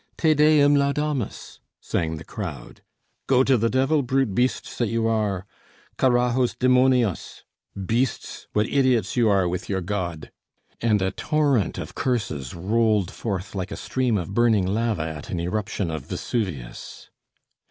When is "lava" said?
14.65-15.03